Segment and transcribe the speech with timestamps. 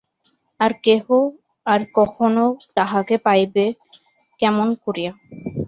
[0.59, 1.05] আর-কেহ
[1.65, 2.45] আর-কখনো
[2.75, 3.65] তাহাকে পাইবে
[4.39, 5.11] কেমন করিয়া?